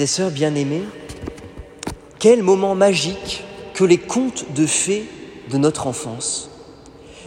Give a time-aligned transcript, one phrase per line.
[0.00, 0.84] Et sœurs bien-aimés,
[2.18, 5.08] quel moment magique que les contes de fées
[5.50, 6.50] de notre enfance.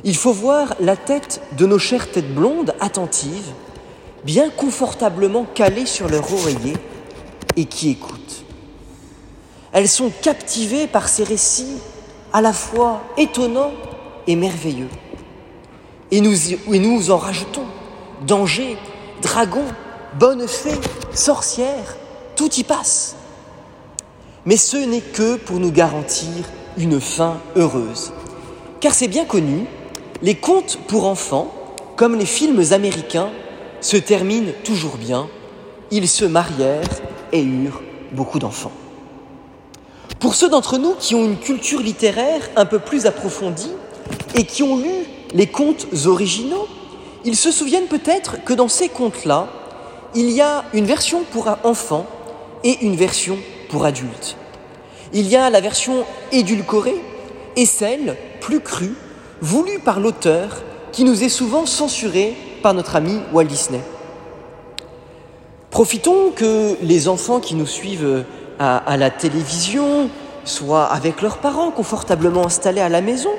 [0.04, 3.52] Il faut voir la tête de nos chères têtes blondes attentives,
[4.26, 6.74] bien confortablement calées sur leur oreiller
[7.56, 8.44] et qui écoutent.
[9.72, 11.78] Elles sont captivées par ces récits
[12.34, 13.74] à la fois étonnants
[14.28, 14.90] et merveilleux.
[16.12, 17.66] Et nous, en rajoutons
[18.26, 18.78] danger,
[19.22, 19.64] dragon,
[20.20, 20.80] bonne fée,
[21.14, 21.96] sorcière,
[22.38, 23.16] tout y passe.
[24.46, 26.46] Mais ce n'est que pour nous garantir
[26.78, 28.14] une fin heureuse.
[28.80, 29.66] Car c'est bien connu,
[30.22, 31.54] les contes pour enfants,
[31.98, 33.30] comme les films américains,
[33.82, 35.28] se terminent toujours bien.
[35.92, 37.02] Ils se marièrent
[37.34, 37.82] et eurent
[38.12, 38.72] beaucoup d'enfants.
[40.20, 43.72] Pour ceux d'entre nous qui ont une culture littéraire un peu plus approfondie
[44.36, 44.92] et qui ont lu
[45.34, 46.68] les contes originaux,
[47.26, 49.48] ils se souviennent peut-être que dans ces contes-là,
[50.16, 52.06] il y a une version pour enfants
[52.68, 53.38] et une version
[53.70, 54.36] pour adultes.
[55.14, 57.02] Il y a la version édulcorée
[57.56, 58.94] et celle plus crue,
[59.40, 63.80] voulue par l'auteur, qui nous est souvent censurée par notre ami Walt Disney.
[65.72, 68.26] Profitons que les enfants qui nous suivent
[68.60, 70.10] à, à la télévision
[70.44, 73.32] soient avec leurs parents confortablement installés à la maison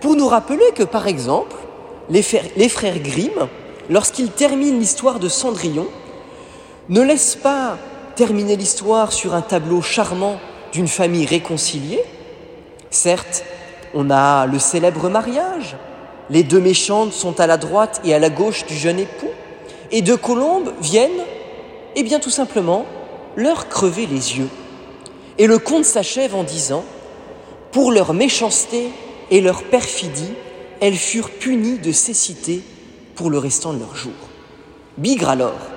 [0.00, 1.56] pour nous rappeler que, par exemple,
[2.08, 3.48] les frères, Grimm,
[3.90, 5.88] lorsqu'ils terminent l'histoire de Cendrillon,
[6.88, 7.78] ne laissent pas
[8.14, 10.38] terminer l'histoire sur un tableau charmant
[10.72, 12.02] d'une famille réconciliée.
[12.90, 13.44] Certes,
[13.94, 15.76] on a le célèbre mariage,
[16.30, 19.30] les deux méchantes sont à la droite et à la gauche du jeune époux,
[19.90, 22.86] et deux colombes viennent, et eh bien tout simplement,
[23.36, 24.48] leur crever les yeux.
[25.38, 26.84] Et le conte s'achève en disant,
[27.72, 28.90] pour leur méchanceté
[29.30, 30.32] et leur perfidie,
[30.80, 32.62] elles furent punies de cécité
[33.14, 34.12] pour le restant de leur jours.
[34.98, 35.73] Bigre alors.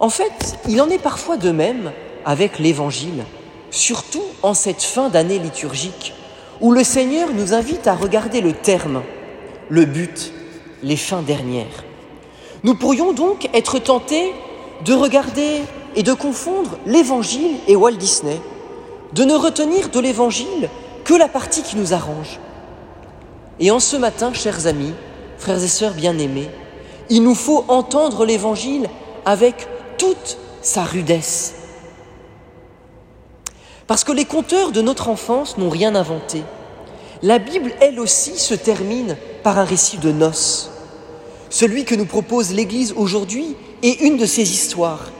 [0.00, 1.92] En fait, il en est parfois de même
[2.24, 3.24] avec l'Évangile,
[3.70, 6.14] surtout en cette fin d'année liturgique,
[6.60, 9.02] où le Seigneur nous invite à regarder le terme,
[9.68, 10.32] le but,
[10.82, 11.84] les fins dernières.
[12.62, 14.32] Nous pourrions donc être tentés
[14.84, 15.62] de regarder
[15.96, 18.40] et de confondre l'Évangile et Walt Disney,
[19.14, 20.68] de ne retenir de l'Évangile
[21.04, 22.38] que la partie qui nous arrange,
[23.58, 24.92] et en ce matin, chers amis,
[25.38, 26.48] frères et sœurs bien-aimés,
[27.08, 28.88] il nous faut entendre l'Évangile
[29.24, 29.66] avec
[29.98, 31.54] toute sa rudesse.
[33.86, 36.42] Parce que les conteurs de notre enfance n'ont rien inventé.
[37.22, 40.70] La Bible, elle aussi, se termine par un récit de noces.
[41.50, 45.10] Celui que nous propose l'Église aujourd'hui est une de ces histoires.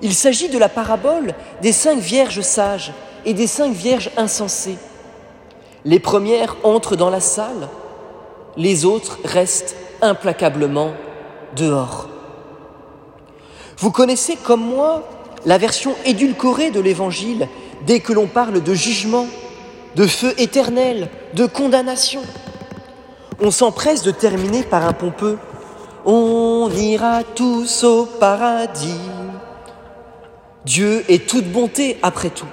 [0.00, 2.92] Il s'agit de la parabole des cinq vierges sages
[3.24, 4.78] et des cinq vierges insensées.
[5.84, 7.68] Les premières entrent dans la salle,
[8.56, 10.92] les autres restent implacablement
[11.54, 12.08] dehors.
[13.78, 15.08] Vous connaissez comme moi
[15.44, 17.48] la version édulcorée de l'Évangile
[17.86, 19.26] dès que l'on parle de jugement,
[19.96, 22.22] de feu éternel, de condamnation.
[23.40, 25.38] On s'empresse de terminer par un pompeux
[26.04, 29.00] On ira tous au paradis.
[30.64, 32.46] Dieu est toute bonté après tout.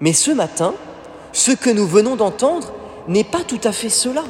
[0.00, 0.74] Mais ce matin,
[1.32, 2.72] ce que nous venons d'entendre
[3.08, 4.24] n'est pas tout à fait cela.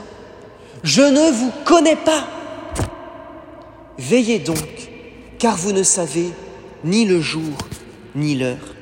[0.82, 2.25] Je ne vous connais pas.
[3.99, 4.91] Veillez donc,
[5.40, 6.30] car vous ne savez
[6.84, 7.56] ni le jour
[8.14, 8.74] ni l'heure.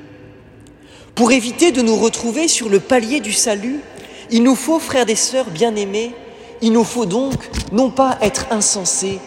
[1.15, 3.81] Pour éviter de nous retrouver sur le palier du salut,
[4.31, 6.15] il nous faut, frères et sœurs bien-aimés,
[6.61, 9.21] il nous faut donc non pas être insensés,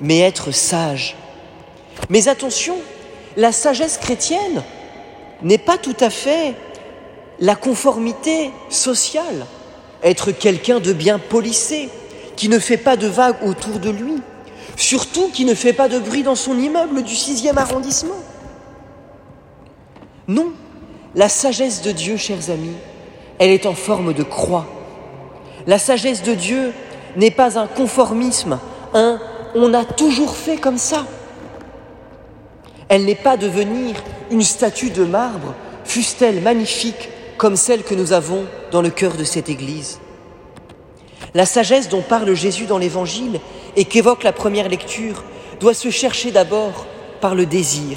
[0.00, 1.16] mais être sages.
[2.08, 2.76] Mais attention,
[3.36, 4.62] la sagesse chrétienne
[5.42, 6.54] n'est pas tout à fait
[7.40, 9.46] la conformité sociale,
[10.04, 11.88] être quelqu'un de bien polissé,
[12.36, 14.14] qui ne fait pas de vagues autour de lui,
[14.76, 18.22] surtout qui ne fait pas de bruit dans son immeuble du sixième arrondissement.
[20.26, 20.52] Non,
[21.14, 22.76] la sagesse de Dieu, chers amis,
[23.38, 24.66] elle est en forme de croix.
[25.66, 26.72] La sagesse de Dieu
[27.16, 28.58] n'est pas un conformisme,
[28.94, 29.18] un
[29.54, 31.06] on a toujours fait comme ça.
[32.88, 33.96] Elle n'est pas devenir
[34.30, 35.54] une statue de marbre,
[35.84, 40.00] fût-elle magnifique comme celle que nous avons dans le cœur de cette Église.
[41.34, 43.40] La sagesse dont parle Jésus dans l'Évangile
[43.78, 45.22] et qu'évoque la première lecture
[45.60, 46.86] doit se chercher d'abord
[47.20, 47.96] par le désir.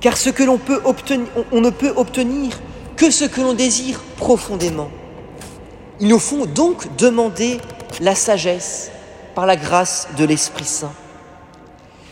[0.00, 0.60] Car ce que l'on
[1.52, 2.60] on ne peut obtenir
[2.94, 4.90] que ce que l'on désire profondément.
[6.00, 7.60] Il nous faut donc demander
[8.00, 8.90] la sagesse
[9.34, 10.92] par la grâce de l'Esprit Saint.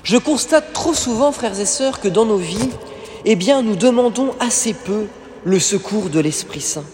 [0.03, 2.71] Je constate trop souvent, frères et sœurs, que dans nos vies,
[3.27, 5.09] eh bien, nous demandons assez peu
[5.45, 6.85] le secours de l'Esprit Saint.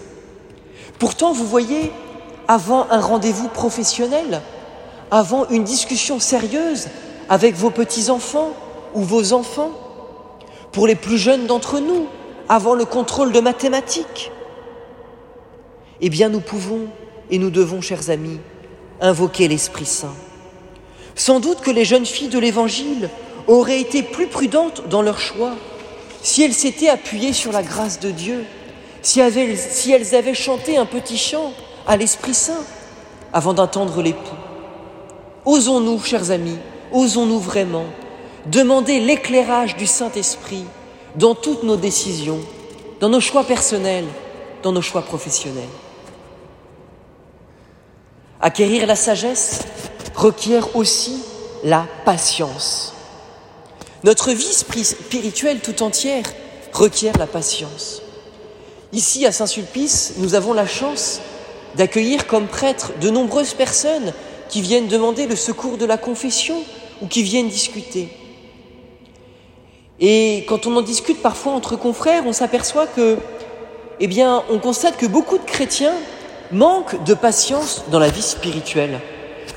[0.99, 1.93] Pourtant, vous voyez,
[2.49, 4.43] avant un rendez-vous professionnel,
[5.11, 6.89] avant une discussion sérieuse
[7.29, 8.53] avec vos petits-enfants
[8.95, 9.73] ou vos enfants,
[10.73, 12.07] pour les plus jeunes d'entre nous,
[12.49, 14.31] avant le contrôle de mathématiques.
[16.01, 16.87] Eh bien, nous pouvons
[17.31, 18.39] et nous devons, chers amis,
[19.01, 20.15] invoquer l'Esprit Saint.
[21.15, 23.09] Sans doute que les jeunes filles de l'Évangile
[23.49, 25.55] auraient été plus prudentes dans leur choix
[26.23, 28.45] si elles s'étaient appuyées sur la grâce de Dieu,
[29.01, 31.53] si elles, avaient chanté un petit chant
[31.87, 32.65] à l'Esprit Saint
[33.33, 34.35] avant d'attendre l'époux.
[35.47, 36.59] Osons-nous, chers amis,
[36.93, 37.87] osons-nous vraiment
[38.47, 40.65] demander l'éclairage du Saint-Esprit
[41.15, 42.41] dans toutes nos décisions,
[43.01, 44.07] dans nos choix personnels,
[44.65, 45.69] dans nos choix professionnels.
[48.41, 49.61] Acquérir la sagesse
[50.17, 51.23] requiert aussi
[51.63, 52.93] la patience.
[54.03, 56.25] Notre vie spirituelle tout entière
[56.73, 58.03] requiert la patience.
[58.93, 61.21] Ici, à Saint-Sulpice, nous avons la chance
[61.77, 64.13] d'accueillir comme prêtres de nombreuses personnes
[64.49, 66.57] qui viennent demander le secours de la confession
[67.03, 68.09] ou qui viennent discuter.
[70.01, 73.17] Et quand on en discute parfois entre confrères, on s'aperçoit que,
[74.01, 75.95] eh bien, on constate que beaucoup de chrétiens
[76.53, 79.01] manquent de patience dans la vie spirituelle.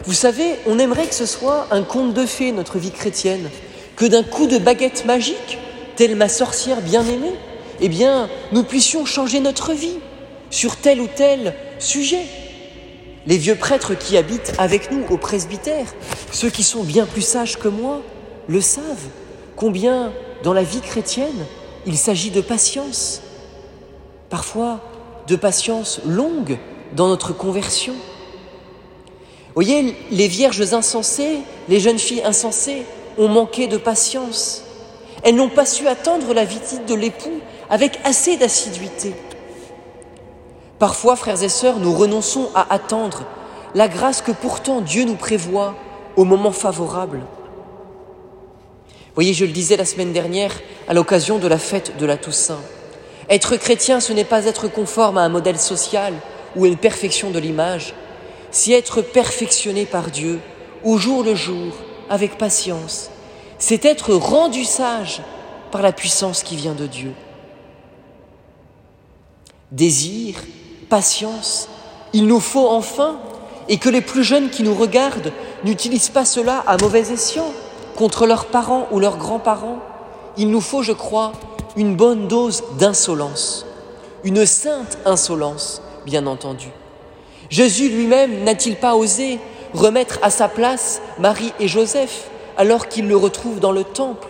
[0.06, 3.50] Vous savez, on aimerait que ce soit un conte de fées, notre vie chrétienne,
[3.95, 5.57] que d'un coup de baguette magique,
[5.97, 7.33] telle ma sorcière bien-aimée,
[7.81, 9.97] eh bien, nous puissions changer notre vie
[10.50, 12.24] sur tel ou tel sujet.
[13.27, 15.94] Les vieux prêtres qui habitent avec nous au presbytère,
[16.31, 18.01] ceux qui sont bien plus sages que moi,
[18.48, 19.07] le savent.
[19.56, 20.12] Combien
[20.44, 21.45] dans la vie chrétienne,
[21.86, 23.21] il s'agit de patience,
[24.30, 24.80] parfois
[25.27, 26.57] de patience longue
[26.95, 27.94] dans notre conversion.
[29.54, 32.83] voyez, les vierges insensées, les jeunes filles insensées
[33.18, 34.63] ont manqué de patience.
[35.24, 39.13] Elles n'ont pas su attendre la visite de l'époux avec assez d'assiduité.
[40.80, 43.26] Parfois, frères et sœurs, nous renonçons à attendre
[43.76, 45.76] la grâce que pourtant Dieu nous prévoit
[46.16, 47.22] au moment favorable
[49.20, 50.54] voyez, je le disais la semaine dernière
[50.88, 52.62] à l'occasion de la fête de la Toussaint.
[53.30, 56.14] Être chrétien, ce n'est pas être conforme à un modèle social
[56.56, 57.94] ou à une perfection de l'image,
[58.50, 60.40] c'est être perfectionné par Dieu
[60.86, 61.74] au jour le jour,
[62.10, 63.10] avec patience.
[63.58, 65.22] C'est être rendu sage
[65.70, 67.12] par la puissance qui vient de Dieu.
[69.74, 70.36] Désir,
[70.89, 71.69] patience,
[72.13, 73.19] il nous faut enfin,
[73.68, 75.31] et que les plus jeunes qui nous regardent
[75.63, 77.53] n'utilisent pas cela à mauvais escient,
[77.95, 79.80] contre leurs parents ou leurs grands-parents,
[80.38, 81.33] il nous faut, je crois,
[81.75, 83.65] une bonne dose d'insolence,
[84.24, 86.69] une sainte insolence, bien entendu.
[87.50, 89.39] Jésus lui-même n'a-t-il pas osé
[89.74, 94.27] remettre à sa place Marie et Joseph alors qu'il le retrouve dans le temple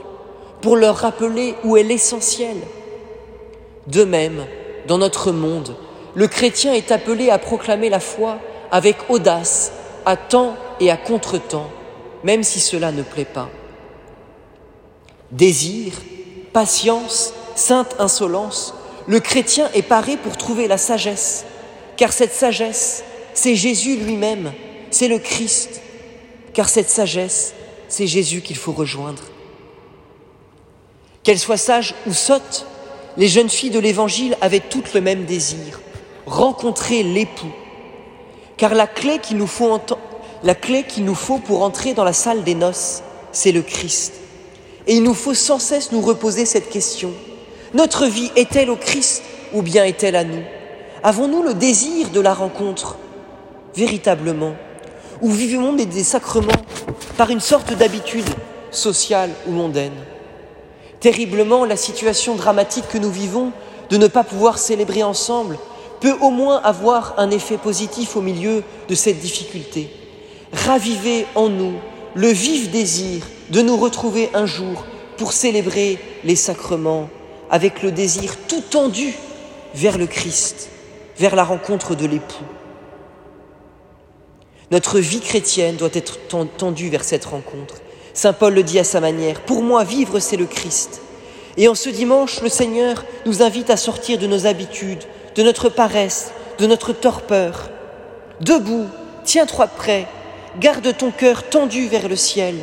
[0.62, 2.58] pour leur rappeler où est l'essentiel?
[3.88, 4.46] De même,
[4.88, 5.76] dans notre monde,
[6.16, 8.40] le chrétien est appelé à proclamer la foi
[8.72, 9.72] avec audace,
[10.06, 11.70] à temps et à contre-temps,
[12.24, 13.50] même si cela ne plaît pas.
[15.32, 15.94] Désir,
[16.54, 18.74] patience, sainte insolence,
[19.08, 21.46] le chrétien est paré pour trouver la sagesse,
[21.98, 23.04] car cette sagesse,
[23.34, 24.54] c'est Jésus lui-même,
[24.92, 25.82] c'est le Christ,
[26.54, 27.54] car cette sagesse,
[27.88, 29.24] c'est Jésus qu'il faut rejoindre.
[31.24, 32.66] Qu'elles soient sages ou sottes,
[33.18, 35.80] les jeunes filles de l'Évangile avaient toutes le même désir,
[36.30, 37.52] rencontrer l'époux,
[38.58, 39.80] car la clé qu'il nous faut,
[40.44, 44.14] la clé qu'il nous faut pour entrer dans la salle des noces, c'est le Christ.
[44.88, 47.12] Et il nous faut sans cesse nous reposer cette question.
[47.74, 50.42] Notre vie est-elle au Christ ou bien est-elle à nous?
[51.04, 52.98] Avons-nous le désir de la rencontre
[53.76, 54.56] véritablement?
[55.22, 56.48] Ou vivons des, des sacrements
[57.18, 58.30] par une sorte d'habitude
[58.72, 59.94] sociale ou mondaine?
[61.00, 63.52] Terriblement, la situation dramatique que nous vivons
[63.90, 65.58] de ne pas pouvoir célébrer ensemble
[66.00, 69.90] peut au moins avoir un effet positif au milieu de cette difficulté.
[70.54, 71.74] Raviver en nous
[72.16, 74.86] le vif désir de nous retrouver un jour
[75.18, 77.10] pour célébrer les sacrements
[77.50, 79.14] avec le désir tout tendu
[79.76, 80.70] vers le Christ,
[81.18, 82.46] vers la rencontre de l'époux.
[84.72, 86.20] Notre vie chrétienne doit être
[86.58, 87.76] tendue vers cette rencontre.
[88.14, 91.02] Saint Paul le dit à sa manière, pour moi vivre c'est le Christ.
[91.58, 95.04] Et en ce dimanche, le Seigneur nous invite à sortir de nos habitudes,
[95.40, 97.70] de notre paresse, de notre torpeur.
[98.42, 98.88] Debout,
[99.24, 100.06] tiens-toi prêt,
[100.60, 102.56] garde ton cœur tendu vers le ciel.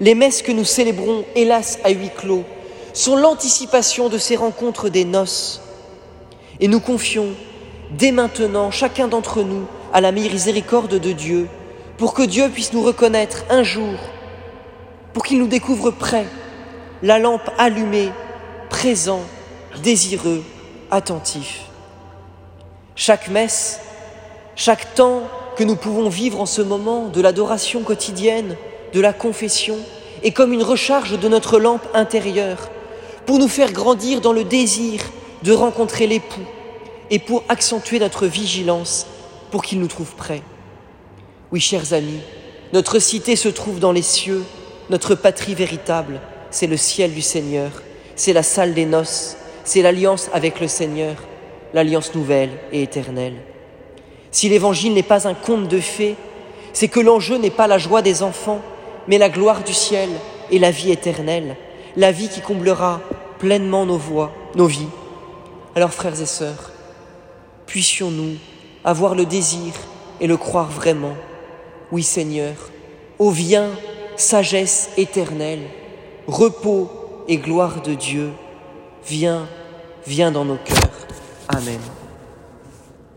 [0.00, 2.42] Les messes que nous célébrons, hélas, à huis clos,
[2.94, 5.62] sont l'anticipation de ces rencontres des noces.
[6.58, 7.28] Et nous confions
[7.92, 11.46] dès maintenant, chacun d'entre nous, à la miséricorde de Dieu,
[11.96, 14.00] pour que Dieu puisse nous reconnaître un jour,
[15.12, 16.26] pour qu'il nous découvre prêts,
[17.04, 18.10] la lampe allumée,
[18.68, 19.22] présent,
[19.80, 20.42] désireux,
[20.90, 21.63] attentif.
[22.96, 23.80] Chaque messe,
[24.54, 25.24] chaque temps
[25.56, 28.56] que nous pouvons vivre en ce moment de l'adoration quotidienne,
[28.92, 29.76] de la confession,
[30.22, 32.70] est comme une recharge de notre lampe intérieure
[33.26, 35.00] pour nous faire grandir dans le désir
[35.42, 36.46] de rencontrer l'époux
[37.10, 39.06] et pour accentuer notre vigilance
[39.50, 40.42] pour qu'il nous trouve prêts.
[41.50, 42.20] Oui, chers amis,
[42.72, 44.44] notre cité se trouve dans les cieux,
[44.88, 46.20] notre patrie véritable,
[46.50, 47.70] c'est le ciel du Seigneur,
[48.16, 51.16] c'est la salle des noces, c'est l'alliance avec le Seigneur,
[51.74, 53.36] l'alliance nouvelle et éternelle.
[54.30, 56.16] Si l'évangile n'est pas un conte de fées,
[56.72, 58.60] c'est que l'enjeu n'est pas la joie des enfants,
[59.06, 60.08] mais la gloire du ciel
[60.50, 61.56] et la vie éternelle,
[61.96, 63.00] la vie qui comblera
[63.38, 64.88] pleinement nos voies, nos vies.
[65.74, 66.70] Alors frères et sœurs,
[67.66, 68.36] puissions-nous
[68.84, 69.72] avoir le désir
[70.20, 71.14] et le croire vraiment.
[71.90, 72.54] Oui Seigneur,
[73.18, 73.70] ô viens,
[74.16, 75.62] sagesse éternelle,
[76.26, 76.90] repos
[77.28, 78.30] et gloire de Dieu,
[79.06, 79.48] viens,
[80.06, 80.73] viens dans nos cœurs.
[81.46, 82.03] 阿门